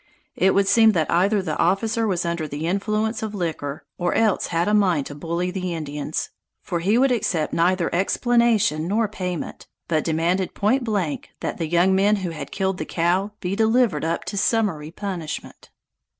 [0.35, 4.47] It would seem that either the officer was under the influence of liquor, or else
[4.47, 9.67] had a mind to bully the Indians, for he would accept neither explanation nor payment,
[9.87, 14.03] but demanded point blank that the young men who had killed the cow be delivered
[14.03, 15.69] up to summary punishment.